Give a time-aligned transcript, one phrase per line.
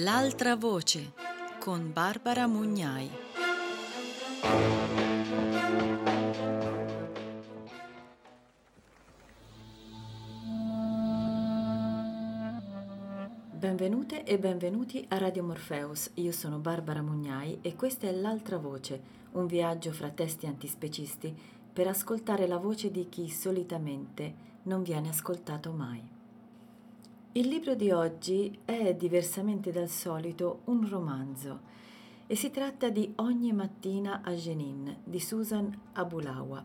[0.00, 1.12] L'altra voce
[1.58, 3.10] con Barbara Mugnai.
[13.50, 16.12] Benvenute e benvenuti a Radio Morpheus.
[16.14, 19.00] Io sono Barbara Mugnai e questa è L'altra voce,
[19.32, 21.36] un viaggio fra testi antispecisti
[21.72, 26.17] per ascoltare la voce di chi solitamente non viene ascoltato mai.
[27.32, 31.60] Il libro di oggi è, diversamente dal solito, un romanzo
[32.26, 36.64] e si tratta di Ogni mattina a Jenin di Susan Abulawa.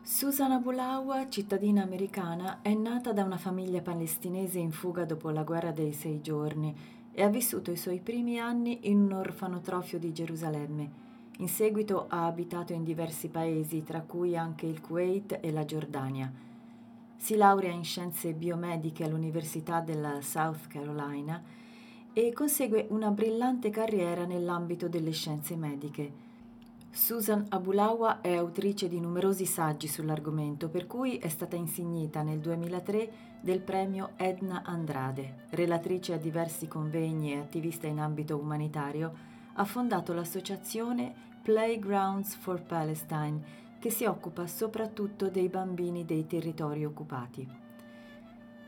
[0.00, 5.72] Susan Abulawa, cittadina americana, è nata da una famiglia palestinese in fuga dopo la guerra
[5.72, 6.72] dei sei giorni
[7.10, 10.90] e ha vissuto i suoi primi anni in un orfanotrofio di Gerusalemme.
[11.38, 16.32] In seguito ha abitato in diversi paesi, tra cui anche il Kuwait e la Giordania.
[17.16, 21.42] Si laurea in scienze biomediche all'Università della South Carolina
[22.12, 26.22] e consegue una brillante carriera nell'ambito delle scienze mediche.
[26.90, 33.10] Susan Abulawa è autrice di numerosi saggi sull'argomento, per cui è stata insignita nel 2003
[33.40, 35.46] del premio Edna Andrade.
[35.50, 39.12] Relatrice a diversi convegni e attivista in ambito umanitario,
[39.54, 41.12] ha fondato l'associazione
[41.42, 43.42] Playgrounds for Palestine,
[43.84, 47.46] che si occupa soprattutto dei bambini dei territori occupati.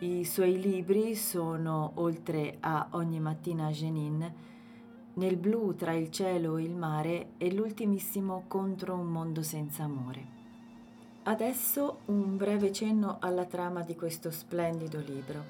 [0.01, 4.31] I suoi libri sono, oltre a Ogni mattina a Jenin,
[5.15, 10.23] Nel blu tra il cielo e il mare e l'ultimissimo Contro un mondo senza amore.
[11.23, 15.43] Adesso un breve cenno alla trama di questo splendido libro.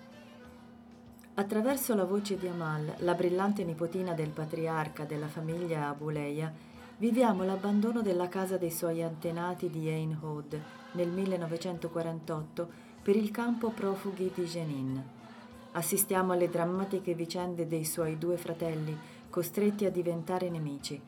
[1.34, 6.54] Attraverso la voce di Amal, la brillante nipotina del patriarca della famiglia Abuleia,
[6.98, 10.58] Viviamo l'abbandono della casa dei suoi antenati di Ain Hod
[10.92, 12.68] nel 1948
[13.02, 15.04] per il campo profughi di Jenin.
[15.72, 18.96] Assistiamo alle drammatiche vicende dei suoi due fratelli,
[19.28, 20.98] costretti a diventare nemici.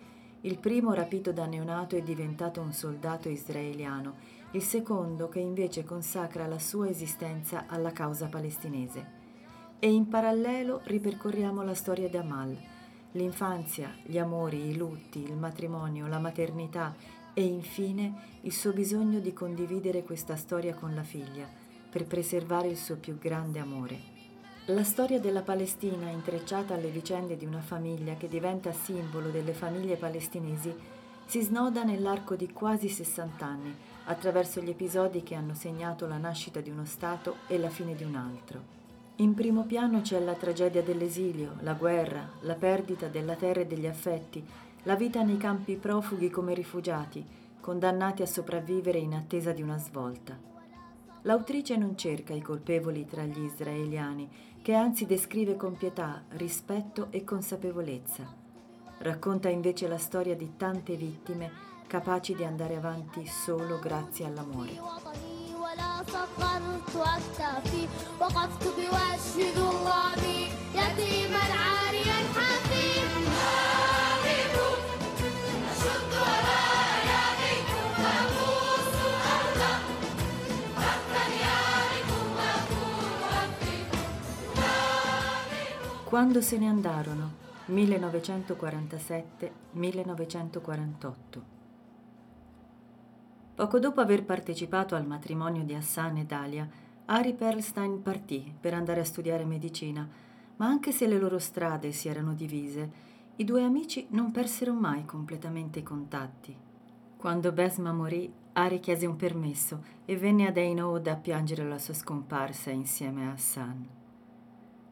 [0.42, 4.16] Il primo rapito da neonato è diventato un soldato israeliano,
[4.50, 9.16] il secondo che invece consacra la sua esistenza alla causa palestinese.
[9.78, 12.76] E in parallelo ripercorriamo la storia di Amal,
[13.12, 16.94] l'infanzia, gli amori, i lutti, il matrimonio, la maternità
[17.32, 21.48] e infine il suo bisogno di condividere questa storia con la figlia
[21.90, 24.16] per preservare il suo più grande amore.
[24.66, 29.96] La storia della Palestina, intrecciata alle vicende di una famiglia che diventa simbolo delle famiglie
[29.96, 30.74] palestinesi,
[31.24, 33.74] si snoda nell'arco di quasi 60 anni,
[34.04, 38.04] attraverso gli episodi che hanno segnato la nascita di uno Stato e la fine di
[38.04, 38.77] un altro.
[39.20, 43.86] In primo piano c'è la tragedia dell'esilio, la guerra, la perdita della terra e degli
[43.86, 44.46] affetti,
[44.84, 47.26] la vita nei campi profughi come rifugiati,
[47.58, 50.38] condannati a sopravvivere in attesa di una svolta.
[51.22, 54.28] L'autrice non cerca i colpevoli tra gli israeliani,
[54.62, 58.24] che anzi descrive con pietà, rispetto e consapevolezza.
[58.98, 61.50] Racconta invece la storia di tante vittime
[61.88, 65.27] capaci di andare avanti solo grazie all'amore.
[66.13, 67.83] صغرت واكتفي
[68.19, 70.41] وقفت بوجه ذرابي
[70.75, 74.55] يتيما عاريا حفيف هارب
[75.71, 79.61] أشد ورايا بكم وأبوس الأرض
[80.77, 82.09] حتى يعرف
[86.09, 87.31] Quando se ne andarono
[87.69, 87.73] 1947-1948
[93.58, 96.68] Poco dopo aver partecipato al matrimonio di Hassan e Dalia,
[97.06, 100.08] Ari Perlstein partì per andare a studiare medicina,
[100.58, 102.88] ma anche se le loro strade si erano divise,
[103.34, 106.54] i due amici non persero mai completamente i contatti.
[107.16, 111.94] Quando Besma morì, Ari chiese un permesso e venne ad Einoud a piangere la sua
[111.94, 113.88] scomparsa insieme a Hassan.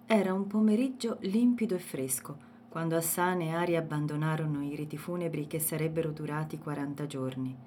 [0.06, 2.36] Era un pomeriggio limpido e fresco,
[2.68, 7.65] quando Hassan e Ari abbandonarono i riti funebri che sarebbero durati 40 giorni.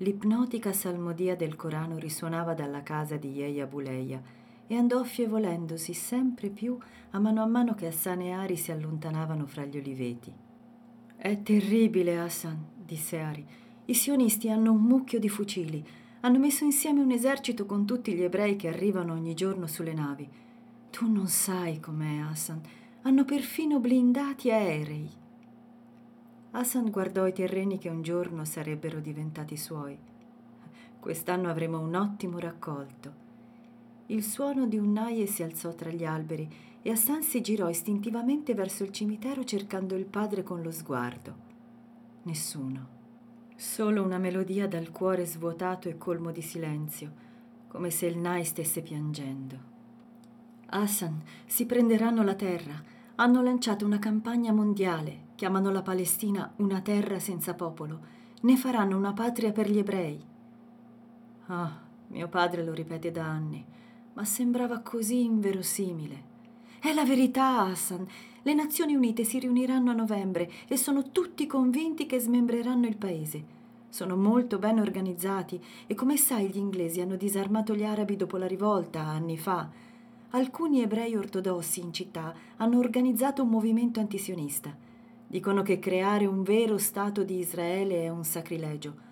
[0.00, 4.22] L'ipnotica salmodia del Corano risuonava dalla casa di Yeia Buleia
[4.68, 6.78] e andò affievolendosi sempre più
[7.10, 10.32] a mano a mano che Hassan e Ari si allontanavano fra gli oliveti.
[11.16, 13.44] È terribile, Hassan, disse Ari.
[13.86, 15.84] I sionisti hanno un mucchio di fucili.
[16.20, 20.28] Hanno messo insieme un esercito con tutti gli ebrei che arrivano ogni giorno sulle navi.
[20.90, 22.60] Tu non sai com'è, Hassan.
[23.02, 25.10] Hanno perfino blindati aerei.
[26.50, 29.98] Hassan guardò i terreni che un giorno sarebbero diventati suoi.
[30.98, 33.26] Quest'anno avremo un ottimo raccolto.
[34.06, 36.48] Il suono di un naie si alzò tra gli alberi
[36.80, 41.46] e Hassan si girò istintivamente verso il cimitero cercando il padre con lo sguardo.
[42.22, 42.96] Nessuno.
[43.54, 47.12] Solo una melodia dal cuore svuotato e colmo di silenzio,
[47.68, 49.76] come se il Nai stesse piangendo.
[50.66, 52.96] Hassan, si prenderanno la terra.
[53.16, 58.00] hanno lanciato una campagna mondiale, chiamano la Palestina una terra senza popolo,
[58.40, 60.20] ne faranno una patria per gli ebrei.
[61.46, 63.64] Ah, mio padre lo ripete da anni,
[64.14, 66.22] ma sembrava così inverosimile.
[66.80, 68.04] È la verità, Hassan.
[68.42, 73.44] Le Nazioni Unite si riuniranno a novembre e sono tutti convinti che smembreranno il paese.
[73.90, 78.48] Sono molto ben organizzati e come sai gli inglesi hanno disarmato gli arabi dopo la
[78.48, 79.70] rivolta anni fa.
[80.30, 84.86] Alcuni ebrei ortodossi in città hanno organizzato un movimento antisionista.
[85.28, 89.06] Dicono che creare un vero Stato di Israele è un sacrilegio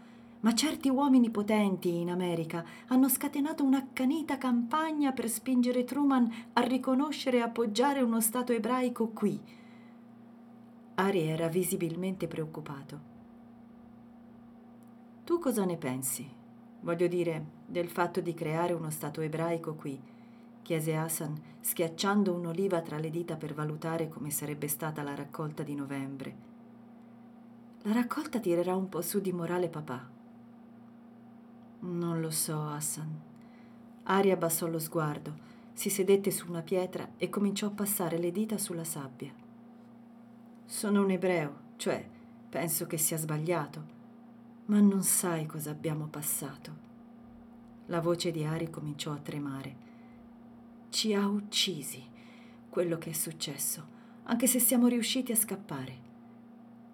[0.46, 7.38] ma certi uomini potenti in America hanno scatenato un'accanita campagna per spingere Truman a riconoscere
[7.38, 9.40] e appoggiare uno Stato ebraico qui.
[10.94, 13.14] Ari era visibilmente preoccupato.
[15.24, 16.24] Tu cosa ne pensi?
[16.80, 20.00] Voglio dire, del fatto di creare uno Stato ebraico qui?
[20.66, 25.76] Chiese Hassan, schiacciando un'oliva tra le dita per valutare come sarebbe stata la raccolta di
[25.76, 26.34] novembre.
[27.82, 30.10] La raccolta tirerà un po' su di morale papà,
[31.78, 33.20] non lo so, Hassan.
[34.04, 38.58] Ari abbassò lo sguardo, si sedette su una pietra e cominciò a passare le dita
[38.58, 39.32] sulla sabbia.
[40.64, 42.04] Sono un ebreo, cioè
[42.48, 43.84] penso che sia sbagliato,
[44.64, 46.84] ma non sai cosa abbiamo passato.
[47.86, 49.84] La voce di Ari cominciò a tremare.
[50.96, 52.02] Ci ha uccisi
[52.70, 53.86] quello che è successo,
[54.22, 55.94] anche se siamo riusciti a scappare.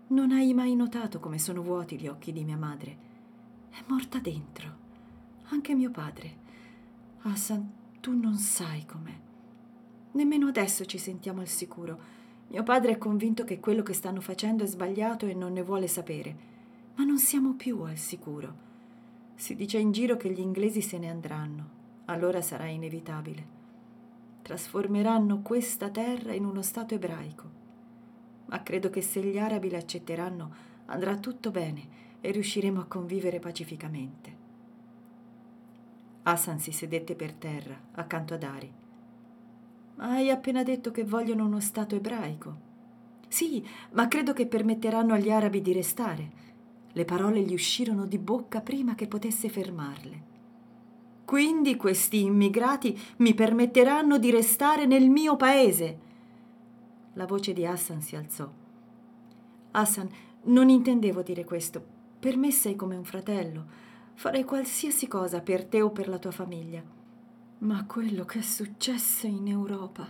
[0.08, 2.96] Non hai mai notato come sono vuoti gli occhi di mia madre?
[3.70, 4.76] È morta dentro.
[5.50, 6.36] Anche mio padre.
[7.20, 7.70] Hassan,
[8.00, 9.16] tu non sai com'è.
[10.10, 11.96] Nemmeno adesso ci sentiamo al sicuro.
[12.48, 15.86] Mio padre è convinto che quello che stanno facendo è sbagliato e non ne vuole
[15.86, 16.36] sapere.
[16.96, 18.52] Ma non siamo più al sicuro.
[19.36, 21.68] Si dice in giro che gli inglesi se ne andranno.
[22.06, 23.60] Allora sarà inevitabile.
[24.42, 27.60] Trasformeranno questa terra in uno Stato ebraico.
[28.46, 30.54] Ma credo che se gli arabi l'accetteranno
[30.86, 34.36] andrà tutto bene e riusciremo a convivere pacificamente.
[36.24, 38.72] Hassan si sedette per terra, accanto ad Ari.
[39.96, 42.70] Hai appena detto che vogliono uno Stato ebraico.
[43.28, 46.30] Sì, ma credo che permetteranno agli arabi di restare.
[46.92, 50.30] Le parole gli uscirono di bocca prima che potesse fermarle.
[51.24, 55.98] Quindi questi immigrati mi permetteranno di restare nel mio paese.
[57.14, 58.50] La voce di Hassan si alzò.
[59.72, 60.08] Hassan,
[60.44, 61.84] non intendevo dire questo.
[62.18, 63.64] Per me sei come un fratello.
[64.14, 66.82] Farei qualsiasi cosa per te o per la tua famiglia.
[67.58, 70.06] Ma quello che è successo in Europa.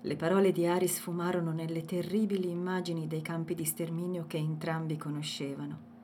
[0.00, 5.95] Le parole di Ari sfumarono nelle terribili immagini dei campi di sterminio che entrambi conoscevano.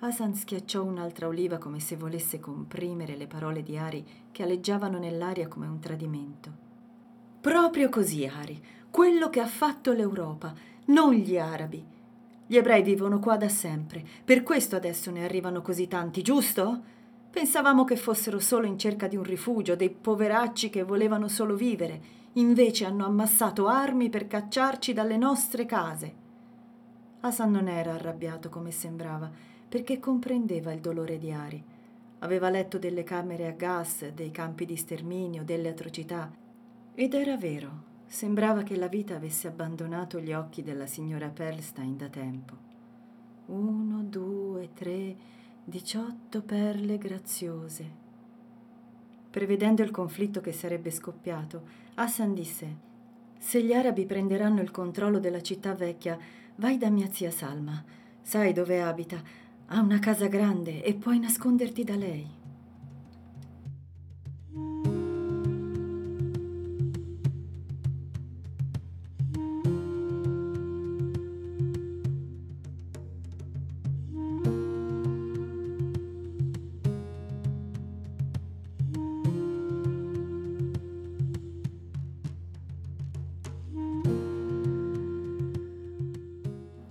[0.00, 5.48] Hasan schiacciò un'altra oliva come se volesse comprimere le parole di Ari che aleggiavano nell'aria
[5.48, 6.52] come un tradimento.
[7.40, 10.54] Proprio così, Ari, quello che ha fatto l'Europa,
[10.86, 11.84] non gli arabi.
[12.46, 16.80] Gli ebrei vivono qua da sempre, per questo adesso ne arrivano così tanti, giusto?
[17.28, 22.00] Pensavamo che fossero solo in cerca di un rifugio, dei poveracci che volevano solo vivere,
[22.34, 26.14] invece hanno ammassato armi per cacciarci dalle nostre case.
[27.20, 31.62] Hasan non era arrabbiato come sembrava, perché comprendeva il dolore di Ari.
[32.20, 36.32] Aveva letto delle camere a gas, dei campi di sterminio, delle atrocità.
[36.94, 42.08] Ed era vero, Sembrava che la vita avesse abbandonato gli occhi della signora Perlstein da
[42.08, 42.56] tempo.
[43.46, 45.14] Uno, due, tre,
[45.62, 48.06] diciotto perle graziose.
[49.28, 51.62] Prevedendo il conflitto che sarebbe scoppiato,
[51.96, 52.76] Hassan disse:
[53.36, 56.18] Se gli arabi prenderanno il controllo della città vecchia,
[56.56, 57.84] vai da mia zia Salma.
[58.22, 59.22] Sai dove abita?
[59.70, 62.26] Ha una casa grande e puoi nasconderti da lei.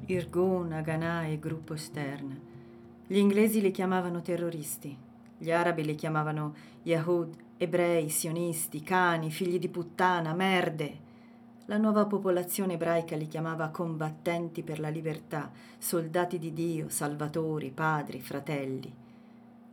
[0.06, 2.37] Irgun, Haganah e gruppo Stern.
[3.10, 4.94] Gli inglesi li chiamavano terroristi,
[5.38, 11.06] gli arabi li chiamavano Yahud, ebrei, sionisti, cani, figli di puttana, merde.
[11.68, 18.20] La nuova popolazione ebraica li chiamava combattenti per la libertà, soldati di Dio, salvatori, padri,
[18.20, 18.94] fratelli.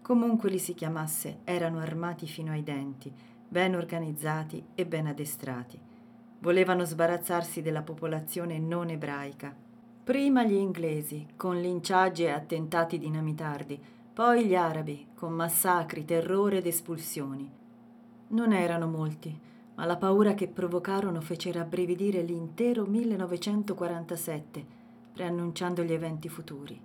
[0.00, 3.12] Comunque li si chiamasse, erano armati fino ai denti,
[3.49, 5.76] ben organizzati e ben addestrati.
[6.38, 9.64] Volevano sbarazzarsi della popolazione non ebraica
[10.04, 13.80] Prima gli inglesi, con linciaggi e attentati dinamitardi,
[14.12, 17.50] poi gli arabi, con massacri, terrore ed espulsioni.
[18.28, 19.34] Non erano molti,
[19.76, 24.66] ma la paura che provocarono fece rabbrividire l'intero 1947,
[25.14, 26.78] preannunciando gli eventi futuri.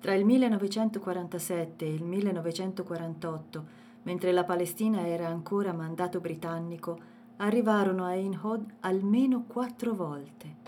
[0.00, 3.64] Tra il 1947 e il 1948,
[4.02, 6.98] mentre la Palestina era ancora mandato britannico,
[7.36, 10.67] arrivarono a Ein Hod almeno quattro volte.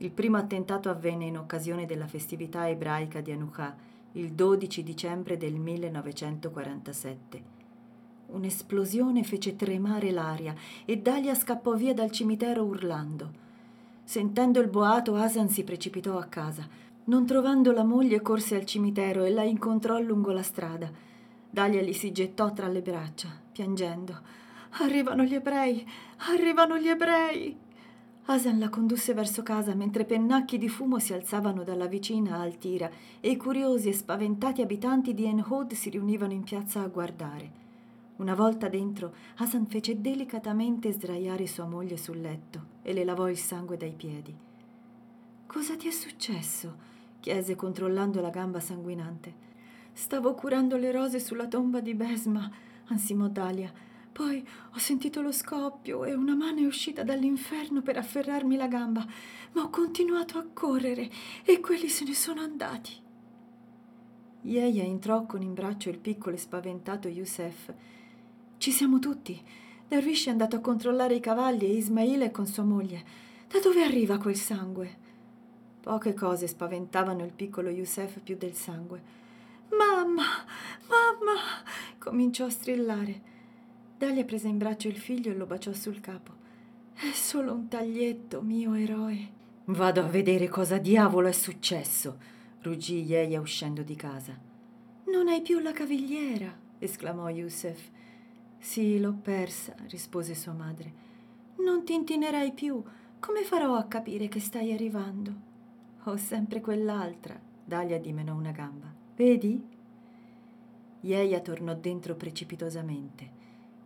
[0.00, 3.74] Il primo attentato avvenne in occasione della festività ebraica di Hanukkah,
[4.12, 7.56] il 12 dicembre del 1947.
[8.26, 13.46] Un'esplosione fece tremare l'aria e Dalia scappò via dal cimitero urlando.
[14.04, 16.64] Sentendo il boato, Asan si precipitò a casa.
[17.04, 20.88] Non trovando la moglie, corse al cimitero e la incontrò lungo la strada.
[21.50, 24.16] Dalia gli si gettò tra le braccia, piangendo.
[24.80, 25.84] Arrivano gli ebrei!
[26.18, 27.66] Arrivano gli ebrei!
[28.30, 33.30] Asan la condusse verso casa mentre pennacchi di fumo si alzavano dalla vicina Altira e
[33.30, 37.50] i curiosi e spaventati abitanti di Enhod si riunivano in piazza a guardare.
[38.16, 43.38] Una volta dentro, Hasan fece delicatamente sdraiare sua moglie sul letto e le lavò il
[43.38, 44.36] sangue dai piedi.
[45.46, 46.86] Cosa ti è successo?
[47.20, 49.46] chiese controllando la gamba sanguinante.
[49.94, 52.50] Stavo curando le rose sulla tomba di Besma,
[52.88, 53.72] ansimò Dalia.
[54.18, 54.44] Poi
[54.74, 59.06] ho sentito lo scoppio e una mano è uscita dall'inferno per afferrarmi la gamba,
[59.52, 61.08] ma ho continuato a correre
[61.44, 63.00] e quelli se ne sono andati.
[64.40, 67.72] Yeia entrò con in braccio il piccolo e spaventato Youssef.
[68.56, 69.40] Ci siamo tutti.
[69.86, 73.04] Darwish è andato a controllare i cavalli e Ismail è con sua moglie.
[73.46, 74.96] Da dove arriva quel sangue?
[75.80, 79.00] Poche cose spaventavano il piccolo Youssef più del sangue.
[79.70, 80.24] Mamma,
[80.88, 81.34] mamma!
[81.98, 83.36] cominciò a strillare.
[83.98, 86.30] Dalia prese in braccio il figlio e lo baciò sul capo.
[86.94, 89.28] È solo un taglietto, mio eroe.
[89.64, 92.16] Vado a vedere cosa diavolo è successo,
[92.60, 94.38] ruggì Yeia uscendo di casa.
[95.06, 97.90] Non hai più la cavigliera, esclamò Youssef.
[98.56, 100.92] Sì, l'ho persa, rispose sua madre.
[101.56, 102.80] Non ti intinerai più.
[103.18, 105.32] Come farò a capire che stai arrivando?
[106.04, 107.36] Ho sempre quell'altra.
[107.64, 108.94] Dalia dimenò una gamba.
[109.16, 109.60] Vedi?
[111.00, 113.37] Yeia tornò dentro precipitosamente.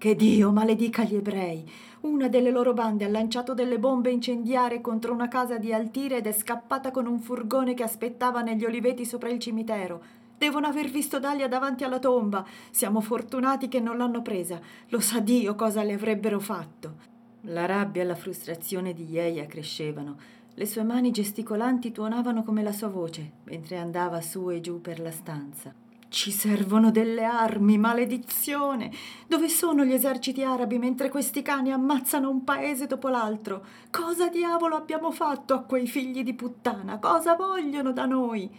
[0.02, 1.64] Che Dio maledica gli ebrei.
[2.00, 6.26] Una delle loro bande ha lanciato delle bombe incendiarie contro una casa di Altire ed
[6.26, 10.02] è scappata con un furgone che aspettava negli oliveti sopra il cimitero.
[10.36, 12.44] Devono aver visto Dalia davanti alla tomba.
[12.72, 14.60] Siamo fortunati che non l'hanno presa.
[14.88, 16.96] Lo sa Dio cosa le avrebbero fatto.
[17.42, 20.16] La rabbia e la frustrazione di Yeia crescevano.
[20.52, 24.98] Le sue mani gesticolanti tuonavano come la sua voce mentre andava su e giù per
[24.98, 25.81] la stanza.
[26.12, 28.92] Ci servono delle armi, maledizione!
[29.26, 33.64] Dove sono gli eserciti arabi mentre questi cani ammazzano un paese dopo l'altro?
[33.90, 36.98] Cosa diavolo abbiamo fatto a quei figli di puttana?
[36.98, 38.54] Cosa vogliono da noi?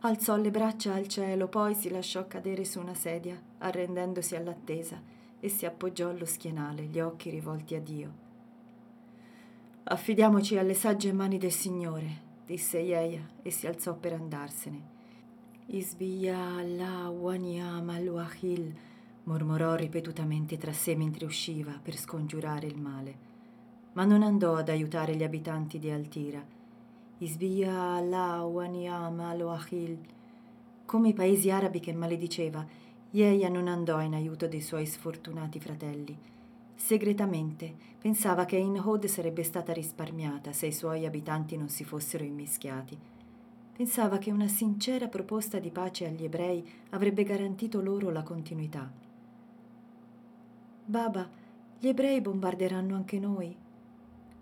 [0.00, 4.98] Alzò le braccia al cielo, poi si lasciò cadere su una sedia, arrendendosi all'attesa,
[5.38, 8.12] e si appoggiò allo schienale, gli occhi rivolti a Dio.
[9.84, 14.93] Affidiamoci alle sagge mani del Signore, disse Yeia e si alzò per andarsene.
[15.66, 18.70] Isbia Allah waniam al-wahil,
[19.24, 23.16] mormorò ripetutamente tra sé mentre usciva per scongiurare il male.
[23.94, 26.44] Ma non andò ad aiutare gli abitanti di Altira.
[27.16, 29.98] Isbia Allah waniam al-wahil.
[30.84, 32.64] Come i paesi arabi che malediceva,
[33.12, 36.14] Yeia non andò in aiuto dei suoi sfortunati fratelli.
[36.74, 42.22] Segretamente pensava che in Hod sarebbe stata risparmiata se i suoi abitanti non si fossero
[42.22, 43.12] immischiati
[43.74, 48.88] pensava che una sincera proposta di pace agli ebrei avrebbe garantito loro la continuità.
[50.84, 51.28] Baba,
[51.80, 53.54] gli ebrei bombarderanno anche noi?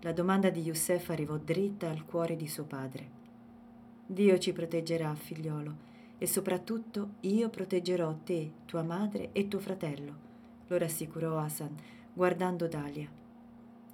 [0.01, 3.21] La domanda di Youssef arrivò dritta al cuore di suo padre.
[4.05, 10.15] Dio ci proteggerà, figliolo, e soprattutto io proteggerò te, tua madre e tuo fratello,
[10.67, 11.75] lo rassicurò Hassan,
[12.13, 13.09] guardando Dalia.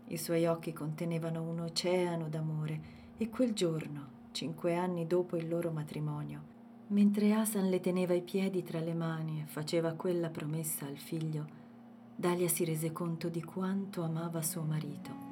[0.07, 2.81] I suoi occhi contenevano un oceano d'amore
[3.17, 6.41] e quel giorno, cinque anni dopo il loro matrimonio,
[6.87, 11.45] mentre Asan le teneva i piedi tra le mani e faceva quella promessa al figlio,
[12.15, 15.28] Dalia si rese conto di quanto amava suo marito.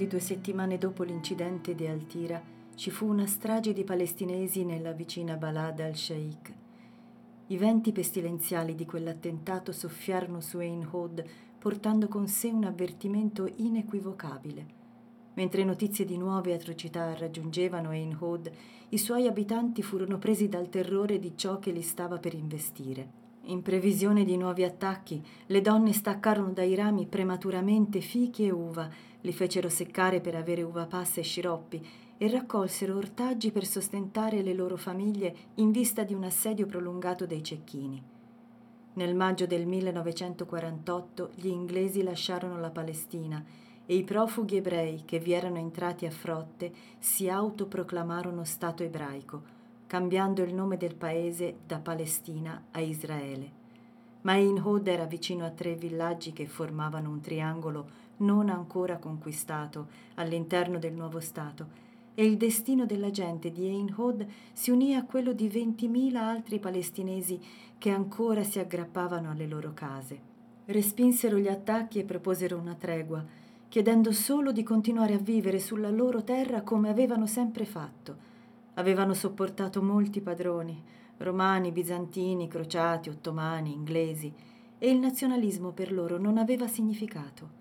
[0.00, 2.42] Di due settimane dopo l'incidente di Altira
[2.74, 6.54] ci fu una strage di palestinesi nella vicina Balad al-Sheikh.
[7.48, 11.22] I venti pestilenziali di quell'attentato soffiarono su Ein Hod
[11.58, 14.66] portando con sé un avvertimento inequivocabile.
[15.34, 18.50] Mentre notizie di nuove atrocità raggiungevano Ain Hod,
[18.88, 23.19] i suoi abitanti furono presi dal terrore di ciò che li stava per investire.
[23.50, 28.88] In previsione di nuovi attacchi, le donne staccarono dai rami prematuramente fichi e uva,
[29.22, 31.84] li fecero seccare per avere uva passa e sciroppi
[32.16, 37.42] e raccolsero ortaggi per sostentare le loro famiglie in vista di un assedio prolungato dei
[37.42, 38.00] cecchini.
[38.92, 43.44] Nel maggio del 1948 gli inglesi lasciarono la Palestina
[43.84, 49.58] e i profughi ebrei che vi erano entrati a frotte si autoproclamarono Stato ebraico,
[49.90, 53.50] cambiando il nome del paese da Palestina a Israele.
[54.20, 59.88] Ma Ein Hod era vicino a tre villaggi che formavano un triangolo non ancora conquistato
[60.14, 61.66] all'interno del nuovo Stato
[62.14, 66.60] e il destino della gente di Ein Hod si unì a quello di 20.000 altri
[66.60, 67.40] palestinesi
[67.76, 70.20] che ancora si aggrappavano alle loro case.
[70.66, 73.24] Respinsero gli attacchi e proposero una tregua,
[73.68, 78.29] chiedendo solo di continuare a vivere sulla loro terra come avevano sempre fatto.
[78.80, 80.82] Avevano sopportato molti padroni,
[81.18, 84.32] romani, bizantini, crociati, ottomani, inglesi,
[84.78, 87.58] e il nazionalismo per loro non aveva significato.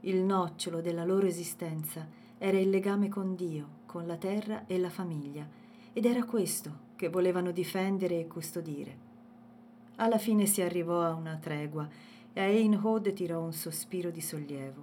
[0.00, 4.88] Il nocciolo della loro esistenza era il legame con Dio, con la terra e la
[4.88, 5.46] famiglia,
[5.92, 8.96] ed era questo che volevano difendere e custodire.
[9.96, 11.86] Alla fine si arrivò a una tregua
[12.32, 14.82] e Ein Hod tirò un sospiro di sollievo.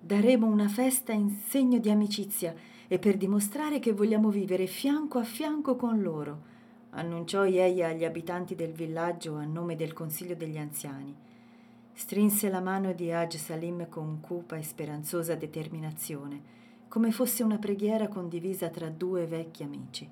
[0.00, 2.54] Daremo una festa in segno di amicizia
[2.88, 6.52] e per dimostrare che vogliamo vivere fianco a fianco con loro,
[6.90, 11.14] annunciò Yeia agli abitanti del villaggio a nome del Consiglio degli anziani.
[11.92, 16.52] Strinse la mano di Haj Salim con cupa e speranzosa determinazione,
[16.88, 20.08] come fosse una preghiera condivisa tra due vecchi amici.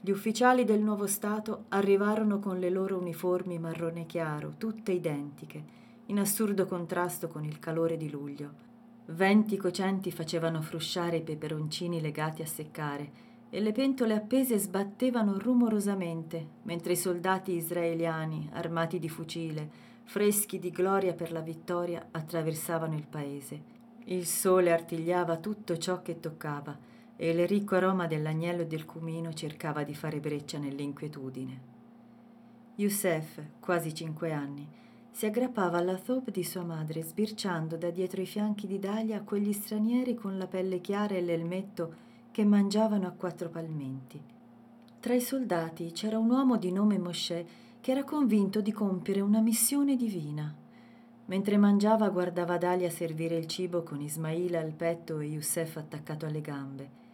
[0.00, 5.64] Gli ufficiali del nuovo Stato arrivarono con le loro uniformi marrone chiaro, tutte identiche,
[6.06, 8.65] in assurdo contrasto con il calore di luglio.
[9.08, 16.44] Venti cocenti facevano frusciare i peperoncini legati a seccare e le pentole appese sbattevano rumorosamente
[16.62, 19.70] mentre i soldati israeliani, armati di fucile,
[20.02, 23.74] freschi di gloria per la vittoria, attraversavano il paese.
[24.06, 26.76] Il sole artigliava tutto ciò che toccava
[27.14, 31.74] e il ricco aroma dell'agnello e del cumino cercava di fare breccia nell'inquietudine.
[32.74, 34.68] Youssef, quasi cinque anni,
[35.16, 39.50] si aggrappava alla thope di sua madre, sbirciando da dietro i fianchi di Dalia quegli
[39.54, 41.94] stranieri con la pelle chiara e l'elmetto
[42.30, 44.20] che mangiavano a quattro palmenti.
[45.00, 47.42] Tra i soldati c'era un uomo di nome Mosè
[47.80, 50.54] che era convinto di compiere una missione divina.
[51.24, 56.42] Mentre mangiava guardava Dalia servire il cibo con Ismaila al petto e Youssef attaccato alle
[56.42, 57.05] gambe.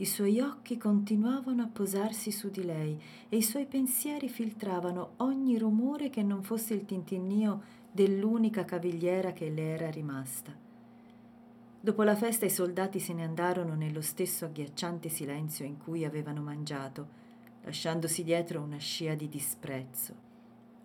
[0.00, 2.96] I suoi occhi continuavano a posarsi su di lei
[3.28, 9.50] e i suoi pensieri filtravano ogni rumore che non fosse il tintinnio dell'unica cavigliera che
[9.50, 10.54] le era rimasta.
[11.80, 16.42] Dopo la festa i soldati se ne andarono nello stesso agghiacciante silenzio in cui avevano
[16.42, 17.08] mangiato,
[17.64, 20.14] lasciandosi dietro una scia di disprezzo.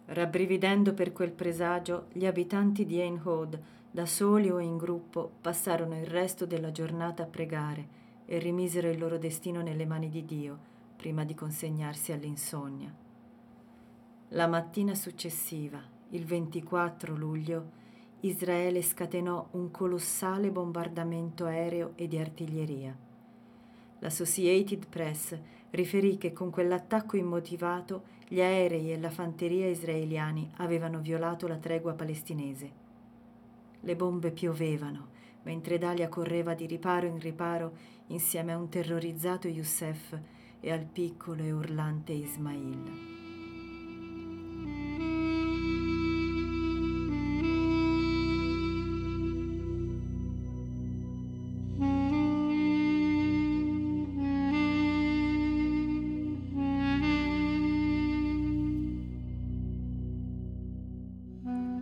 [0.06, 6.00] Rabbrividendo per quel presagio, gli abitanti di Ein Hod, da soli o in gruppo, passarono
[6.00, 10.72] il resto della giornata a pregare e rimisero il loro destino nelle mani di Dio
[10.96, 12.94] prima di consegnarsi all'insonnia.
[14.30, 17.82] La mattina successiva, il 24 luglio,
[18.22, 22.98] Israele scatenò un colossale bombardamento aereo e di artiglieria.
[24.00, 25.38] L'Associated Press
[25.72, 31.94] riferì che con quell'attacco immotivato gli aerei e la fanteria israeliani avevano violato la tregua
[31.94, 32.72] palestinese.
[33.82, 35.08] Le bombe piovevano,
[35.44, 37.74] mentre Dalia correva di riparo in riparo
[38.08, 40.20] insieme a un terrorizzato Youssef
[40.60, 43.12] e al piccolo e urlante Ismail.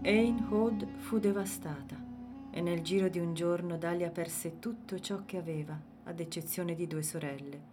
[0.03, 1.95] Ein Hod fu devastata
[2.51, 6.85] e nel giro di un giorno Dalia perse tutto ciò che aveva ad eccezione di
[6.85, 7.69] due sorelle.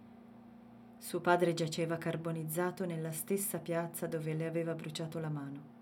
[0.97, 5.77] Suo padre giaceva carbonizzato nella stessa piazza dove le aveva bruciato la mano.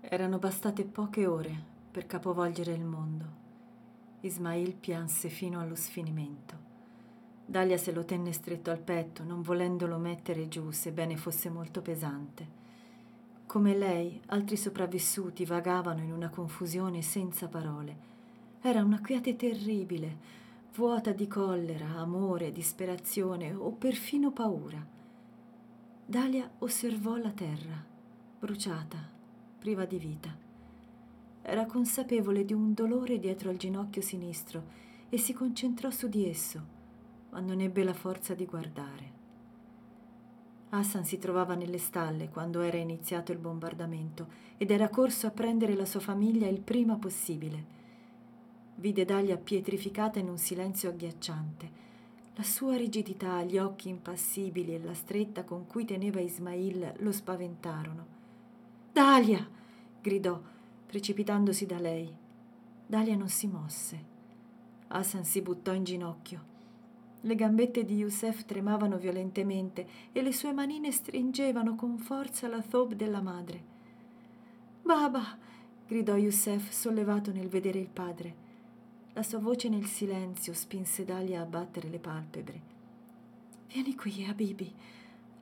[0.00, 1.54] Erano bastate poche ore
[1.90, 3.24] per capovolgere il mondo.
[4.20, 6.64] Ismail pianse fino allo sfinimento.
[7.44, 12.64] Dalia se lo tenne stretto al petto, non volendolo mettere giù, sebbene fosse molto pesante.
[13.46, 18.14] Come lei, altri sopravvissuti vagavano in una confusione senza parole.
[18.60, 20.16] Era una quiete terribile,
[20.74, 24.84] vuota di collera, amore, disperazione o perfino paura.
[26.04, 27.84] Dalia osservò la terra,
[28.38, 28.98] bruciata,
[29.58, 30.36] priva di vita.
[31.42, 34.64] Era consapevole di un dolore dietro al ginocchio sinistro
[35.08, 36.60] e si concentrò su di esso,
[37.30, 39.14] ma non ebbe la forza di guardare.
[40.70, 45.74] Hassan si trovava nelle stalle quando era iniziato il bombardamento ed era corso a prendere
[45.74, 47.75] la sua famiglia il prima possibile.
[48.78, 51.84] Vide Dalia pietrificata in un silenzio agghiacciante.
[52.34, 58.06] La sua rigidità, gli occhi impassibili e la stretta con cui teneva Ismail lo spaventarono.
[58.92, 59.48] Dalia!
[59.98, 60.38] gridò,
[60.84, 62.14] precipitandosi da lei.
[62.86, 64.04] Dalia non si mosse.
[64.88, 66.54] Hassan si buttò in ginocchio.
[67.22, 72.94] Le gambette di Youssef tremavano violentemente e le sue manine stringevano con forza la thobe
[72.94, 73.64] della madre.
[74.82, 75.38] Baba!
[75.86, 78.44] gridò Youssef, sollevato nel vedere il padre.
[79.16, 82.60] La sua voce nel silenzio spinse Dalia a battere le palpebre.
[83.72, 84.70] Vieni qui, Habibi.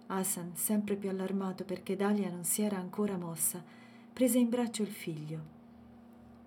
[0.06, 3.60] Hassan, sempre più allarmato perché Dalia non si era ancora mossa,
[4.12, 5.40] prese in braccio il figlio.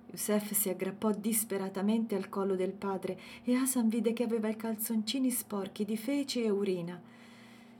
[0.05, 5.29] Youssef si aggrappò disperatamente al collo del padre e Hasan vide che aveva i calzoncini
[5.29, 6.97] sporchi di feci e urina.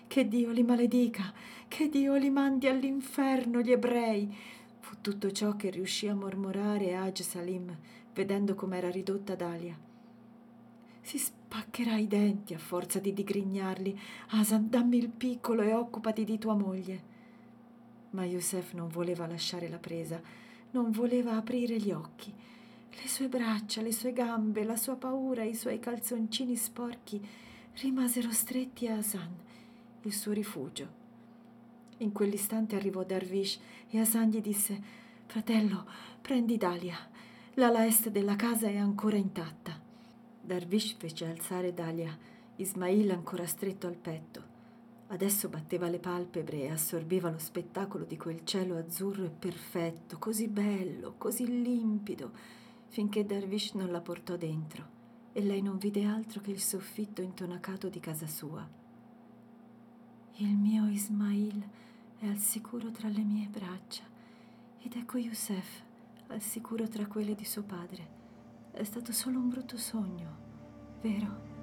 [0.07, 1.33] che Dio li maledica,
[1.67, 4.35] che Dio li mandi all'inferno gli ebrei.
[4.79, 7.75] Fu tutto ciò che riuscì a mormorare Aj Salim
[8.15, 9.77] vedendo com'era ridotta Dalia.
[11.01, 13.99] Si spaccherà i denti a forza di digrignarli.
[14.29, 17.13] Asan, dammi il piccolo e occupati di tua moglie.
[18.11, 20.19] Ma Youssef non voleva lasciare la presa,
[20.71, 22.33] non voleva aprire gli occhi.
[23.01, 27.21] Le sue braccia, le sue gambe, la sua paura, i suoi calzoncini sporchi
[27.81, 29.35] rimasero stretti a Asan,
[30.01, 31.03] il suo rifugio.
[31.97, 34.81] In quell'istante arrivò Darvish e Asan gli disse:
[35.25, 35.85] Fratello,
[36.21, 36.97] prendi Dalia.
[37.55, 39.79] L'ala est della casa è ancora intatta.
[40.41, 42.17] Darvish fece alzare Dalia,
[42.57, 44.53] Ismail ancora stretto al petto.
[45.07, 50.47] Adesso batteva le palpebre e assorbiva lo spettacolo di quel cielo azzurro e perfetto, così
[50.47, 52.31] bello, così limpido,
[52.95, 54.87] finché Darvish non la portò dentro
[55.33, 58.65] e lei non vide altro che il soffitto intonacato di casa sua.
[60.35, 61.61] Il mio Ismail
[62.19, 64.05] è al sicuro tra le mie braccia
[64.79, 65.83] ed ecco Youssef
[66.27, 68.07] al sicuro tra quelle di suo padre.
[68.71, 70.37] È stato solo un brutto sogno,
[71.01, 71.54] vero?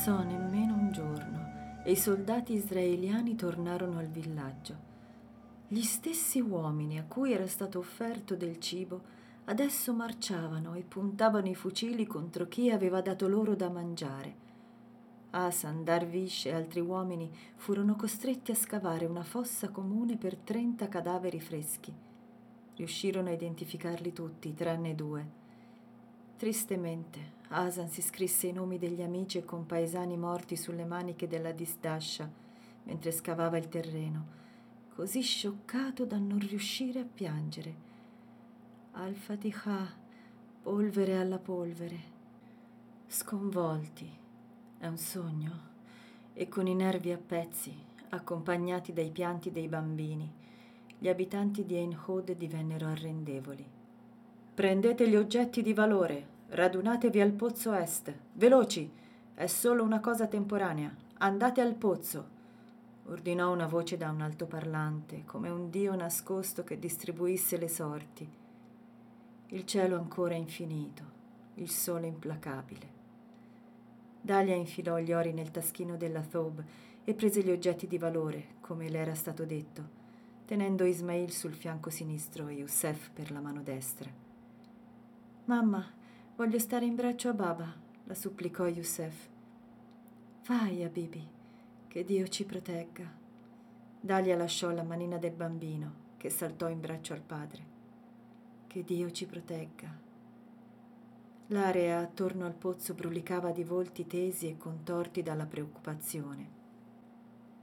[0.00, 4.74] Passò nemmeno un giorno e i soldati israeliani tornarono al villaggio.
[5.68, 9.02] Gli stessi uomini a cui era stato offerto del cibo
[9.44, 14.34] adesso marciavano e puntavano i fucili contro chi aveva dato loro da mangiare.
[15.32, 21.40] Asan, Darvish e altri uomini furono costretti a scavare una fossa comune per trenta cadaveri
[21.40, 21.92] freschi.
[22.74, 25.28] Riuscirono a identificarli tutti, tranne due.
[26.38, 32.28] Tristemente, Asan si scrisse i nomi degli amici e compaesani morti sulle maniche della disdascia
[32.84, 34.38] mentre scavava il terreno
[35.00, 37.74] così scioccato da non riuscire a piangere.
[38.92, 39.88] Al-Fatiha,
[40.60, 41.98] polvere alla polvere.
[43.06, 44.06] Sconvolti,
[44.76, 45.68] è un sogno,
[46.34, 47.74] e con i nervi a pezzi,
[48.10, 50.30] accompagnati dai pianti dei bambini,
[50.98, 53.66] gli abitanti di Ein Hod divennero arrendevoli.
[54.52, 58.90] Prendete gli oggetti di valore, radunatevi al pozzo est, veloci,
[59.34, 62.38] è solo una cosa temporanea, andate al pozzo
[63.10, 68.28] ordinò una voce da un altoparlante, come un dio nascosto che distribuisse le sorti.
[69.48, 71.02] Il cielo ancora infinito,
[71.54, 72.98] il sole implacabile.
[74.20, 76.64] Dalia infilò gli ori nel taschino della thobe
[77.02, 79.98] e prese gli oggetti di valore, come le era stato detto,
[80.44, 84.08] tenendo Ismail sul fianco sinistro e Youssef per la mano destra.
[85.46, 85.84] Mamma,
[86.40, 87.70] voglio stare in braccio a Baba,
[88.04, 89.28] la supplicò Youssef.
[90.46, 91.22] Vai, Abibi.
[91.86, 93.04] Che Dio ci protegga.
[94.00, 97.62] Dalia lasciò la manina del bambino che saltò in braccio al padre.
[98.66, 99.94] Che Dio ci protegga.
[101.48, 106.48] L'area attorno al pozzo brulicava di volti tesi e contorti dalla preoccupazione.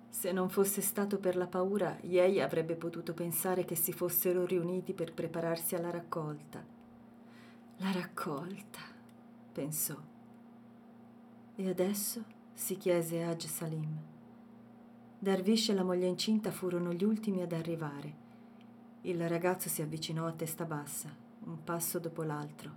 [0.08, 4.94] Se non fosse stato per la paura, Yei avrebbe potuto pensare che si fossero riuniti
[4.94, 6.77] per prepararsi alla raccolta.
[7.80, 8.80] La raccolta,
[9.52, 9.96] pensò.
[11.56, 12.24] E adesso?
[12.56, 13.98] si chiese Haj Salim.
[15.20, 18.26] Darvish e la moglie incinta furono gli ultimi ad arrivare.
[19.02, 22.72] Il ragazzo si avvicinò a testa bassa, un passo dopo l'altro,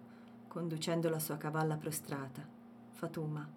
[0.48, 2.46] conducendo la sua cavalla prostrata,
[2.90, 3.48] Fatuma.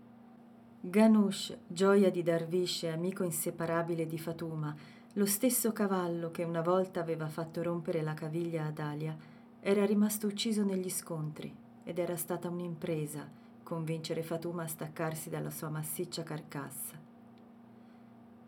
[0.79, 4.73] Ganush, gioia di Darvish e amico inseparabile di Fatuma,
[5.11, 9.32] lo stesso cavallo che una volta aveva fatto rompere la caviglia ad Alia,
[9.65, 13.25] era rimasto ucciso negli scontri ed era stata un'impresa
[13.63, 16.99] convincere Fatuma a staccarsi dalla sua massiccia carcassa.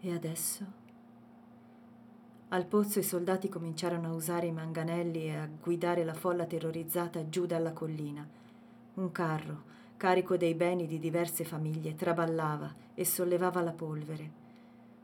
[0.01, 0.65] E adesso?
[2.49, 7.29] Al pozzo i soldati cominciarono a usare i manganelli e a guidare la folla terrorizzata
[7.29, 8.27] giù dalla collina.
[8.95, 9.63] Un carro,
[9.95, 14.43] carico dei beni di diverse famiglie, traballava e sollevava la polvere.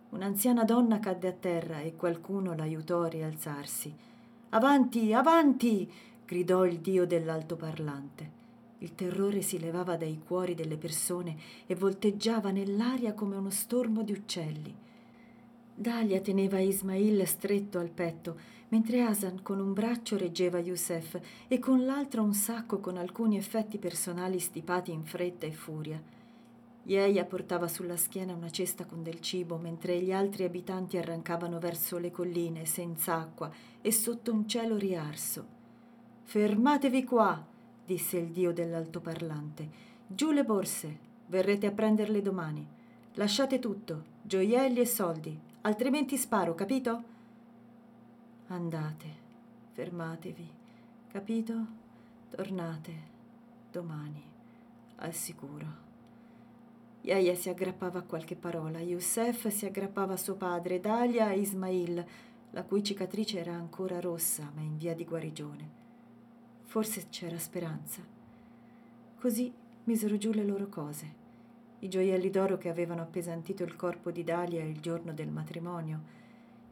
[0.10, 4.10] Un'anziana donna cadde a terra e qualcuno l'aiutò a rialzarsi.
[4.54, 5.90] Avanti, avanti!
[6.26, 8.40] gridò il dio dell'altoparlante.
[8.80, 14.12] Il terrore si levava dai cuori delle persone e volteggiava nell'aria come uno stormo di
[14.12, 14.76] uccelli.
[15.74, 18.38] Dalia teneva Ismail stretto al petto
[18.70, 23.78] mentre Hasan con un braccio reggeva Youssef e con l'altro un sacco con alcuni effetti
[23.78, 26.02] personali stipati in fretta e furia.
[26.84, 32.00] Yeia portava sulla schiena una cesta con del cibo, mentre gli altri abitanti arrancavano verso
[32.00, 35.46] le colline, senza acqua e sotto un cielo riarso.
[36.24, 37.46] Fermatevi qua,
[37.86, 39.70] disse il dio dell'altoparlante.
[40.08, 42.68] Giù le borse, verrete a prenderle domani.
[43.14, 47.04] Lasciate tutto, gioielli e soldi, altrimenti sparo, capito?
[48.48, 49.06] Andate,
[49.74, 50.50] fermatevi,
[51.12, 51.54] capito?
[52.30, 52.94] Tornate
[53.72, 54.24] domani,
[54.96, 55.91] al sicuro.
[57.04, 62.06] Yaya si aggrappava a qualche parola, Youssef si aggrappava a suo padre, Dalia a Ismail,
[62.52, 65.70] la cui cicatrice era ancora rossa ma in via di guarigione.
[66.64, 68.02] Forse c'era speranza.
[69.20, 69.52] Così
[69.86, 71.20] misero giù le loro cose.
[71.80, 76.20] I gioielli d'oro che avevano appesantito il corpo di Dalia il giorno del matrimonio,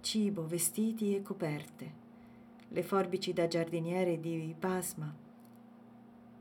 [0.02, 1.92] cibo, vestiti e coperte,
[2.68, 5.12] le forbici da giardiniere di Basma.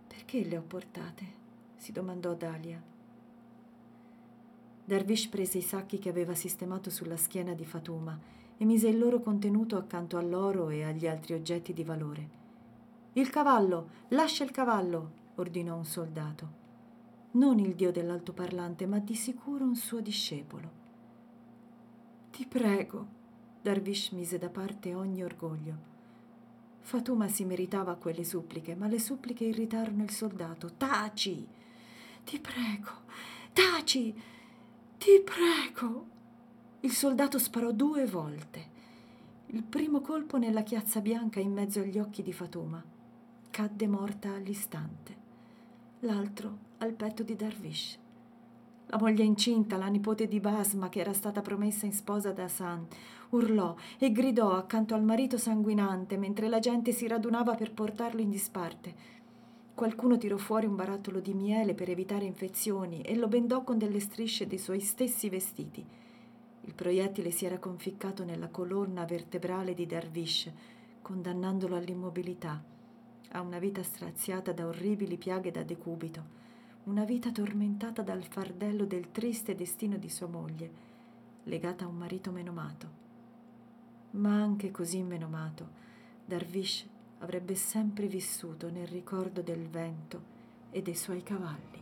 [0.06, 1.36] Perché le ho portate?
[1.76, 2.96] si domandò Dalia.
[4.88, 8.18] Darvish prese i sacchi che aveva sistemato sulla schiena di Fatuma
[8.56, 12.28] e mise il loro contenuto accanto all'oro e agli altri oggetti di valore.
[13.12, 16.48] Il cavallo, lascia il cavallo, ordinò un soldato.
[17.32, 20.70] Non il dio dell'altoparlante, ma di sicuro un suo discepolo.
[22.30, 23.06] Ti prego,
[23.60, 25.76] Darvish mise da parte ogni orgoglio.
[26.80, 30.72] Fatuma si meritava quelle suppliche, ma le suppliche irritarono il soldato.
[30.78, 31.46] Taci!
[32.24, 32.90] Ti prego!
[33.52, 34.36] Taci!
[34.98, 36.06] Ti prego!
[36.80, 38.76] Il soldato sparò due volte.
[39.46, 42.82] Il primo colpo nella chiazza bianca in mezzo agli occhi di Fatuma.
[43.48, 45.16] Cadde morta all'istante.
[46.00, 47.96] L'altro al petto di Darvish.
[48.86, 52.86] La moglie incinta, la nipote di Basma, che era stata promessa in sposa da Hassan,
[53.30, 58.30] urlò e gridò accanto al marito sanguinante mentre la gente si radunava per portarlo in
[58.30, 59.17] disparte.
[59.78, 64.00] Qualcuno tirò fuori un barattolo di miele per evitare infezioni e lo bendò con delle
[64.00, 65.86] strisce dei suoi stessi vestiti.
[66.62, 70.50] Il proiettile si era conficcato nella colonna vertebrale di Darvish,
[71.00, 72.60] condannandolo all'immobilità,
[73.28, 76.24] a una vita straziata da orribili piaghe da decubito
[76.86, 80.70] una vita tormentata dal fardello del triste destino di sua moglie,
[81.44, 82.88] legata a un marito menomato.
[84.10, 85.68] Ma anche così menomato,
[86.24, 86.84] Darvish
[87.18, 90.36] avrebbe sempre vissuto nel ricordo del vento
[90.70, 91.77] e dei suoi cavalli.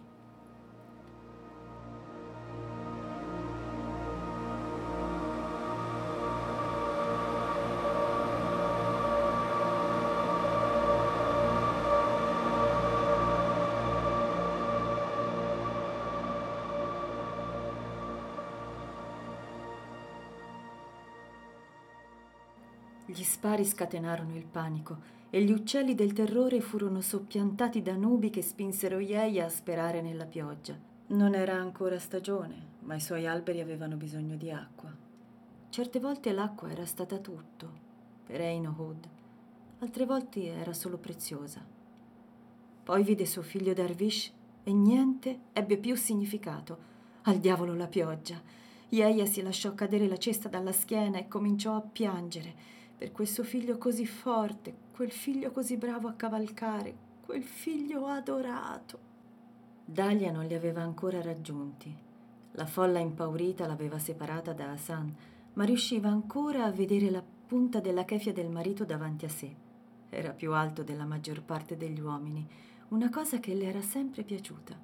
[23.17, 24.99] Gli spari scatenarono il panico
[25.31, 30.27] e gli uccelli del terrore furono soppiantati da nubi che spinsero Yeia a sperare nella
[30.27, 30.79] pioggia.
[31.07, 34.95] Non era ancora stagione, ma i suoi alberi avevano bisogno di acqua.
[35.71, 37.71] Certe volte l'acqua era stata tutto,
[38.27, 39.09] per Einohud,
[39.79, 41.65] altre volte era solo preziosa.
[42.85, 44.31] Poi vide suo figlio Darvish
[44.63, 46.77] e niente ebbe più significato.
[47.23, 48.39] Al diavolo la pioggia.
[48.91, 53.77] Yeia si lasciò cadere la cesta dalla schiena e cominciò a piangere per questo figlio
[53.77, 58.99] così forte, quel figlio così bravo a cavalcare, quel figlio adorato.
[59.85, 61.95] Dalia non li aveva ancora raggiunti.
[62.53, 65.15] La folla impaurita l'aveva separata da Hassan,
[65.53, 69.55] ma riusciva ancora a vedere la punta della chefia del marito davanti a sé.
[70.09, 72.49] Era più alto della maggior parte degli uomini,
[72.89, 74.75] una cosa che le era sempre piaciuta.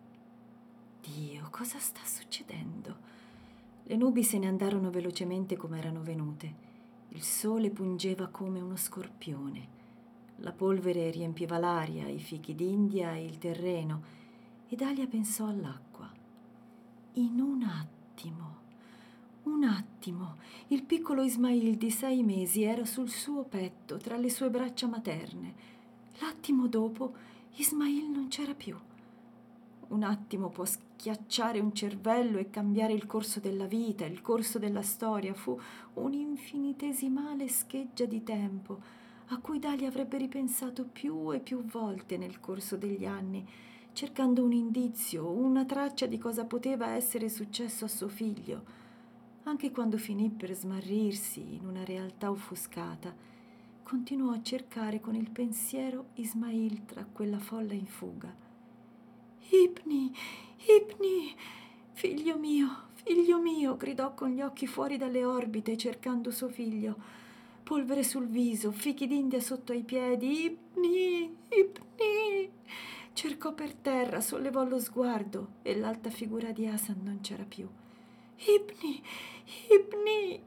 [1.01, 3.11] Dio, cosa sta succedendo?
[3.85, 6.71] Le nubi se ne andarono velocemente come erano venute
[7.15, 9.81] il sole pungeva come uno scorpione.
[10.37, 14.03] La polvere riempiva l'aria, i fichi d'India e il terreno,
[14.69, 16.11] ed Alia pensò all'acqua.
[17.15, 18.57] In un attimo,
[19.43, 20.37] un attimo,
[20.69, 25.55] il piccolo Ismail di sei mesi era sul suo petto, tra le sue braccia materne.
[26.21, 27.15] L'attimo dopo,
[27.57, 28.79] Ismail non c'era più.
[29.93, 34.81] Un attimo può schiacciare un cervello e cambiare il corso della vita, il corso della
[34.81, 35.35] storia.
[35.35, 35.61] Fu
[35.95, 38.81] un'infinitesimale scheggia di tempo
[39.27, 43.47] a cui Dalia avrebbe ripensato più e più volte nel corso degli anni,
[43.93, 48.65] cercando un indizio, una traccia di cosa poteva essere successo a suo figlio.
[49.43, 53.15] Anche quando finì per smarrirsi in una realtà offuscata,
[53.83, 58.42] continuò a cercare con il pensiero Ismail tra quella folla in fuga.
[59.55, 60.11] Ibni,
[60.65, 61.37] Ibni,
[61.93, 66.97] figlio mio, figlio mio, gridò con gli occhi fuori dalle orbite cercando suo figlio.
[67.63, 70.45] Polvere sul viso, fichi d'India sotto ai piedi.
[70.45, 72.51] Ibni, Ibni.
[73.13, 77.69] Cercò per terra, sollevò lo sguardo e l'alta figura di Hasan non c'era più.
[78.37, 79.03] Ibni,
[79.69, 80.43] Ibni.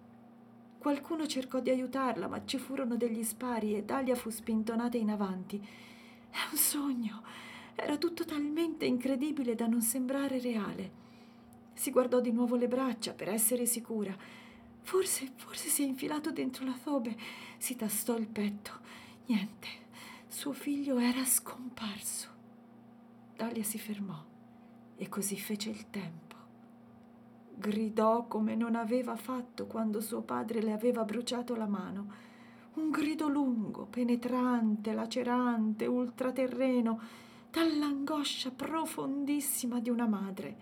[0.79, 5.57] Qualcuno cercò di aiutarla, ma ci furono degli spari e Dalia fu spintonata in avanti.
[5.57, 7.21] È un sogno,
[7.75, 11.03] era tutto talmente incredibile da non sembrare reale.
[11.73, 14.15] Si guardò di nuovo le braccia per essere sicura.
[14.81, 17.15] Forse, forse si è infilato dentro la fobe.
[17.57, 18.71] Si tastò il petto.
[19.25, 19.67] Niente,
[20.27, 22.29] suo figlio era scomparso.
[23.35, 24.23] Dalia si fermò
[24.95, 26.35] e così fece il tempo.
[27.57, 32.23] Gridò come non aveva fatto quando suo padre le aveva bruciato la mano.
[32.75, 36.99] Un grido lungo, penetrante, lacerante, ultraterreno
[37.55, 40.57] dall'angoscia profondissima di una madre,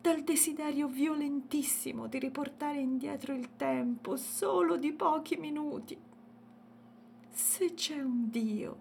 [0.00, 5.98] dal desiderio violentissimo di riportare indietro il tempo solo di pochi minuti.
[7.28, 8.76] Se c'è un Dio,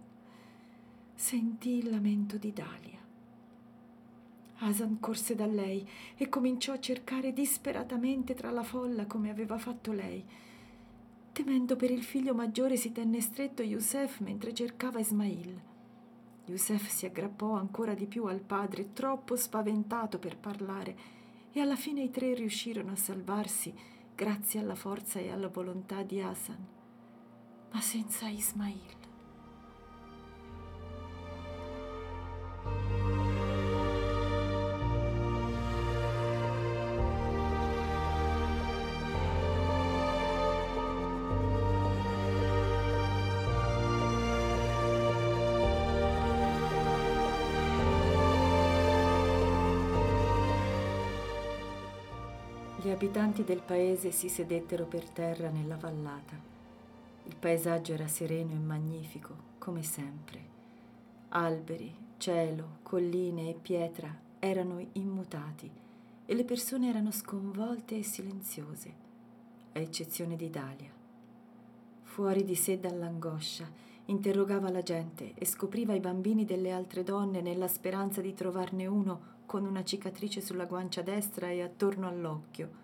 [1.16, 3.00] sentì il lamento di Dalia.
[4.58, 5.84] Asan corse da lei
[6.18, 10.24] e cominciò a cercare disperatamente tra la folla come aveva fatto lei.
[11.32, 15.70] Temendo per il figlio maggiore si tenne stretto Youssef mentre cercava Ismail.
[16.46, 20.96] Youssef si aggrappò ancora di più al padre, troppo spaventato per parlare,
[21.52, 23.74] e alla fine i tre riuscirono a salvarsi
[24.16, 26.68] grazie alla forza e alla volontà di Hassan,
[27.72, 29.01] ma senza Ismail.
[52.92, 56.38] Gli abitanti del paese si sedettero per terra nella vallata.
[57.24, 60.40] Il paesaggio era sereno e magnifico, come sempre.
[61.30, 65.72] Alberi, cielo, colline e pietra erano immutati
[66.26, 68.94] e le persone erano sconvolte e silenziose,
[69.72, 70.92] a eccezione di Dalia.
[72.02, 73.72] Fuori di sé dall'angoscia,
[74.08, 79.40] interrogava la gente e scopriva i bambini delle altre donne nella speranza di trovarne uno
[79.46, 82.81] con una cicatrice sulla guancia destra e attorno all'occhio.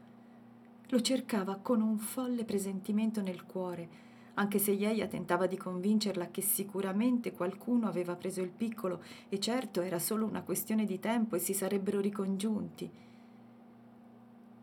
[0.90, 6.42] Lo cercava con un folle presentimento nel cuore, anche se Yeia tentava di convincerla che
[6.42, 11.40] sicuramente qualcuno aveva preso il piccolo e certo era solo una questione di tempo e
[11.40, 12.90] si sarebbero ricongiunti.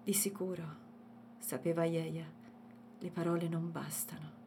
[0.04, 0.64] Di sicuro,
[1.38, 2.26] sapeva Yeia,
[2.98, 4.42] le parole non bastano.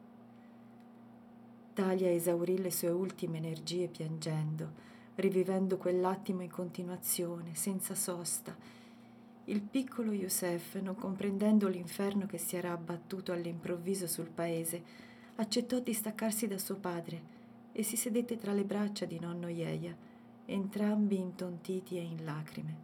[1.74, 4.86] Dalia esaurì le sue ultime energie piangendo
[5.18, 8.56] rivivendo quell'attimo in continuazione, senza sosta.
[9.48, 14.82] Il piccolo Youssef, non comprendendo l'inferno che si era abbattuto all'improvviso sul paese,
[15.36, 17.36] accettò di staccarsi da suo padre
[17.72, 19.96] e si sedette tra le braccia di nonno Yeia,
[20.44, 22.76] entrambi intontiti e in lacrime.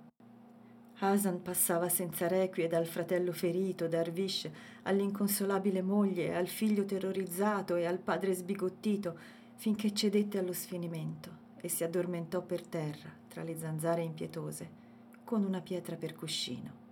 [1.00, 4.48] Hasan passava senza requie dal fratello ferito, Darvish,
[4.84, 9.18] all'inconsolabile moglie, al figlio terrorizzato e al padre sbigottito,
[9.56, 14.83] finché cedette allo sfinimento e si addormentò per terra tra le zanzare impietose,
[15.24, 16.82] con una pietra per cuscino.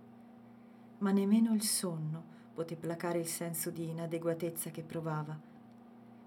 [0.99, 5.39] Ma nemmeno il sonno poté placare il senso di inadeguatezza che provava.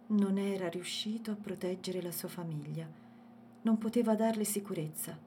[0.09, 2.89] Non era riuscito a proteggere la sua famiglia,
[3.63, 5.19] non poteva darle sicurezza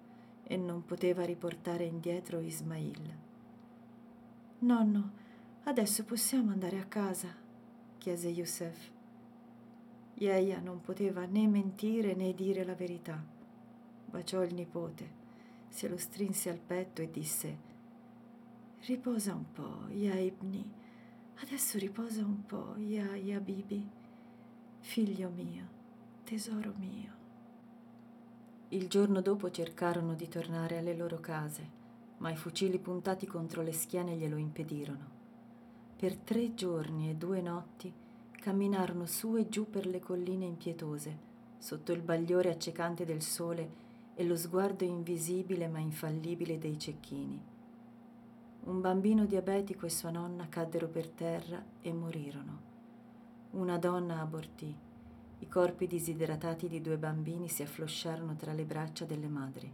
[0.44, 3.18] e non poteva riportare indietro Ismail.
[4.60, 5.12] Nonno,
[5.64, 7.36] adesso possiamo andare a casa?
[7.98, 8.92] chiese Youssef.
[10.16, 13.22] Yeia non poteva né mentire né dire la verità.
[14.06, 15.19] Baciò il nipote,
[15.70, 17.68] se lo strinse al petto e disse
[18.82, 20.72] Riposa un po', Ya Ibni.
[21.42, 23.12] Adesso riposa un po', Ya.
[24.80, 25.68] Figlio mio,
[26.24, 27.18] tesoro mio.
[28.70, 31.78] Il giorno dopo cercarono di tornare alle loro case,
[32.18, 35.18] ma i fucili puntati contro le schiene glielo impedirono.
[35.98, 37.94] Per tre giorni e due notti
[38.32, 41.18] camminarono su e giù per le colline impietose,
[41.58, 43.88] sotto il bagliore accecante del sole
[44.20, 47.42] e lo sguardo invisibile ma infallibile dei cecchini.
[48.66, 52.60] Un bambino diabetico e sua nonna caddero per terra e morirono.
[53.52, 54.76] Una donna abortì.
[55.40, 59.72] I corpi disidratati di due bambini si afflosciarono tra le braccia delle madri.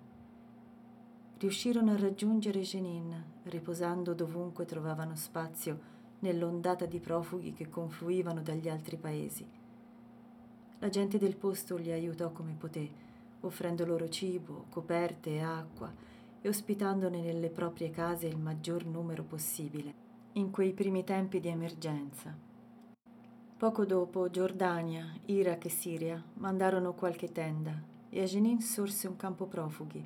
[1.39, 5.79] Riuscirono a raggiungere Jenin, riposando dovunque trovavano spazio
[6.19, 9.49] nell'ondata di profughi che confluivano dagli altri paesi.
[10.77, 13.04] La gente del posto li aiutò come poté,
[13.47, 15.93] offrendo loro cibo, coperte e acqua
[16.41, 19.93] e ospitandone nelle proprie case il maggior numero possibile,
[20.33, 22.35] in quei primi tempi di emergenza.
[23.57, 29.45] Poco dopo Giordania, Iraq e Siria mandarono qualche tenda e a Jenin sorse un campo
[29.45, 30.05] profughi,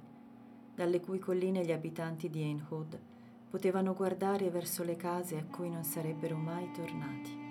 [0.76, 3.00] dalle cui colline gli abitanti di Einhud
[3.50, 7.49] potevano guardare verso le case a cui non sarebbero mai tornati.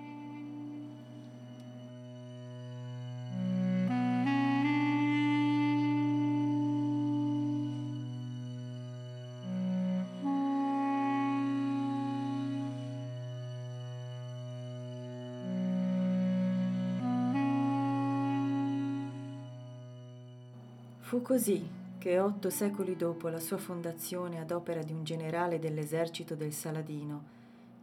[21.09, 26.34] Fu così che otto secoli dopo la sua fondazione ad opera di un generale dell'esercito
[26.34, 27.24] del Saladino,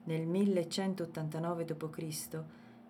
[0.03, 2.43] nel 1189 d.C.,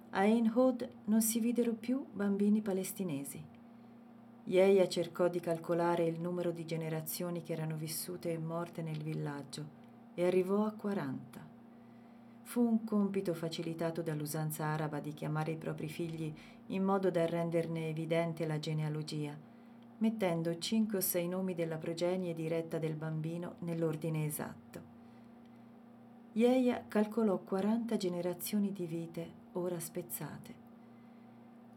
[0.09, 3.41] a Ein Hod non si videro più bambini palestinesi.
[4.43, 9.65] Ieia cercò di calcolare il numero di generazioni che erano vissute e morte nel villaggio
[10.15, 11.47] e arrivò a 40.
[12.41, 16.33] Fu un compito facilitato dall'usanza araba di chiamare i propri figli
[16.67, 19.53] in modo da renderne evidente la genealogia
[19.97, 24.93] mettendo cinque o sei nomi della progenie diretta del bambino nell'ordine esatto.
[26.33, 30.53] Ieia calcolò 40 generazioni di vite ora spezzate,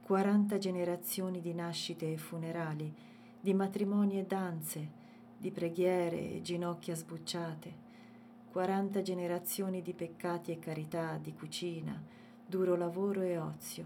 [0.02, 2.92] 40 generazioni di nascite e funerali,
[3.40, 4.88] di matrimoni e danze,
[5.38, 7.86] di preghiere e ginocchia sbucciate,
[8.50, 12.02] 40 generazioni di peccati e carità, di cucina,
[12.44, 13.84] duro lavoro e ozio,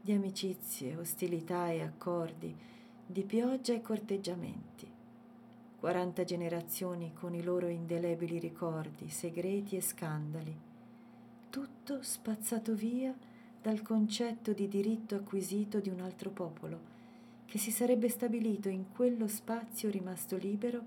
[0.00, 2.56] di amicizie, ostilità e accordi,
[3.10, 4.86] di pioggia e corteggiamenti.
[5.80, 10.56] 40 generazioni con i loro indelebili ricordi, segreti e scandali.
[11.50, 13.12] Tutto spazzato via
[13.60, 16.78] dal concetto di diritto acquisito di un altro popolo,
[17.46, 20.80] che si sarebbe stabilito in quello spazio rimasto libero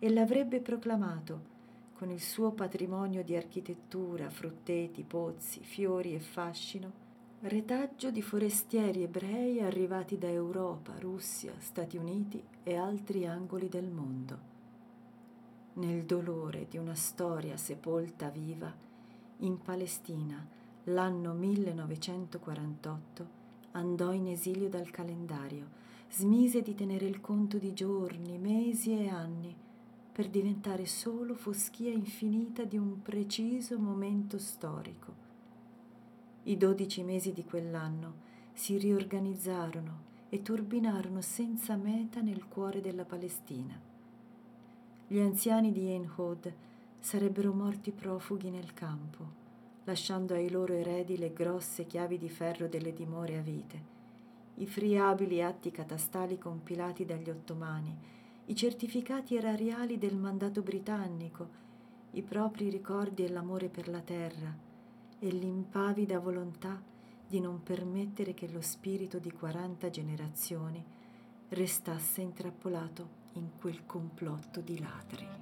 [0.00, 1.58] e l'avrebbe proclamato
[1.92, 7.09] con il suo patrimonio di architettura, frutteti, pozzi, fiori e fascino
[7.42, 14.38] retaggio di forestieri ebrei arrivati da Europa, Russia, Stati Uniti e altri angoli del mondo.
[15.74, 18.70] Nel dolore di una storia sepolta viva,
[19.38, 20.46] in Palestina,
[20.84, 23.28] l'anno 1948,
[23.70, 25.78] andò in esilio dal calendario,
[26.10, 29.56] smise di tenere il conto di giorni, mesi e anni,
[30.12, 35.29] per diventare solo foschia infinita di un preciso momento storico
[36.44, 43.78] i dodici mesi di quell'anno si riorganizzarono e turbinarono senza meta nel cuore della Palestina.
[45.06, 46.52] Gli anziani di Ein Hod
[46.98, 49.38] sarebbero morti profughi nel campo,
[49.84, 53.98] lasciando ai loro eredi le grosse chiavi di ferro delle dimore a vite,
[54.56, 57.96] i friabili atti catastali compilati dagli ottomani,
[58.46, 61.48] i certificati erariali del mandato britannico,
[62.12, 64.68] i propri ricordi e l'amore per la terra,
[65.20, 66.82] e l'impavida volontà
[67.26, 70.84] di non permettere che lo spirito di 40 generazioni
[71.50, 75.39] restasse intrappolato in quel complotto di ladri.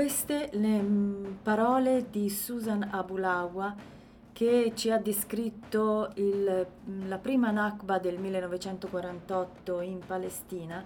[0.00, 3.76] Queste le mm, parole di Susan Abulawa
[4.32, 10.82] che ci ha descritto il, mm, la prima Nakba del 1948 in Palestina.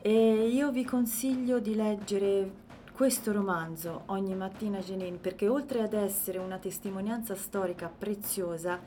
[0.00, 2.52] E io vi consiglio di leggere
[2.92, 8.78] questo romanzo ogni mattina Jenin perché oltre ad essere una testimonianza storica preziosa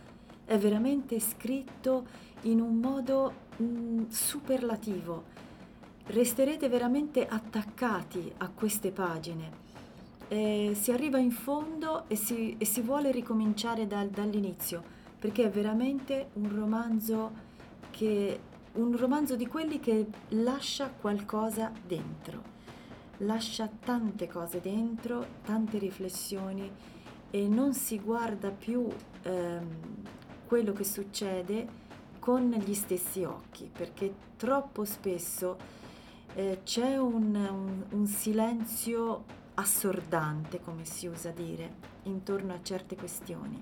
[0.46, 2.06] è veramente scritto
[2.44, 5.43] in un modo mh, mm, superlativo
[6.08, 9.62] resterete veramente attaccati a queste pagine.
[10.28, 14.82] eh, si arriva in fondo e si, e si vuole ricominciare dal, dall'inizio,
[15.20, 17.32] perché è veramente un romanzo
[17.92, 18.40] che
[18.74, 22.42] un romanzo di quelli che lascia qualcosa dentro,
[23.18, 26.72] lascia tante cose dentro, tante riflessioni
[27.30, 28.88] e non si guarda più
[29.22, 29.68] ehm,
[30.48, 31.68] quello che succede
[32.18, 35.82] con gli stessi occhi, perché troppo spesso
[36.36, 39.24] eh, c'è un, un, un silenzio
[39.56, 43.62] assordante, come si usa dire, intorno a certe questioni.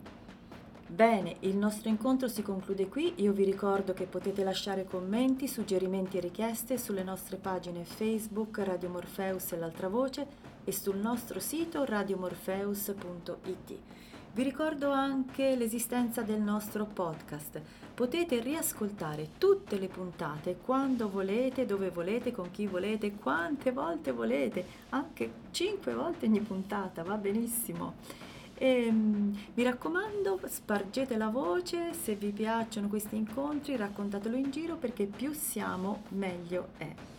[0.87, 3.13] Bene, il nostro incontro si conclude qui.
[3.17, 8.89] Io vi ricordo che potete lasciare commenti, suggerimenti e richieste sulle nostre pagine Facebook Radio
[8.89, 10.27] Morpheus e l'altra voce
[10.65, 13.79] e sul nostro sito radiomorpheus.it.
[14.33, 17.61] Vi ricordo anche l'esistenza del nostro podcast.
[17.93, 24.65] Potete riascoltare tutte le puntate quando volete, dove volete, con chi volete, quante volte volete,
[24.89, 27.95] anche 5 volte ogni puntata, va benissimo.
[28.55, 34.77] E, um, mi raccomando, spargete la voce, se vi piacciono questi incontri raccontatelo in giro
[34.77, 37.10] perché più siamo meglio è.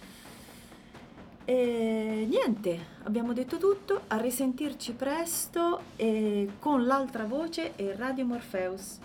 [1.45, 8.99] E niente, abbiamo detto tutto, a risentirci presto e con l'altra voce e Radio Morpheus.